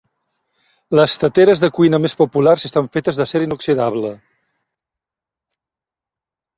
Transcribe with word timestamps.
Les 0.99 1.13
teteres 1.23 1.61
de 1.65 1.69
cuina 1.75 2.01
més 2.07 2.17
populars 2.23 2.67
estan 2.71 2.89
fetes 2.97 3.21
d'acer 3.23 3.45
inoxidable. 3.49 4.15